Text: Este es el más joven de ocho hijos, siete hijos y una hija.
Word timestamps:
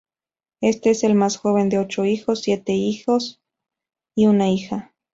Este 0.61 0.89
es 0.89 1.03
el 1.03 1.13
más 1.13 1.37
joven 1.37 1.69
de 1.69 1.77
ocho 1.77 2.05
hijos, 2.05 2.41
siete 2.41 2.71
hijos 2.73 3.39
y 4.15 4.25
una 4.25 4.49
hija. 4.49 4.95